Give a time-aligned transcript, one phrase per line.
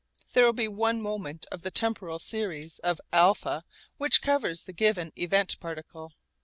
[0.33, 3.61] There will be one moment of the temporal series of α
[3.97, 6.13] which covers the given event particle.